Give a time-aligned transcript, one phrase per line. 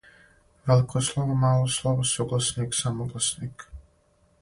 [0.65, 3.69] Велико слово, мало слово, сугласник, самогласник.